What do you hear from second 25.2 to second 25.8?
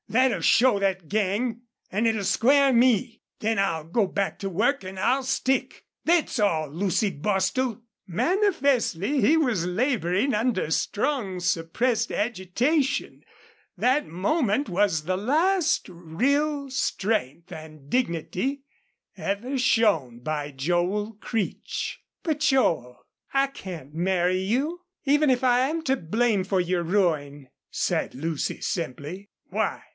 if I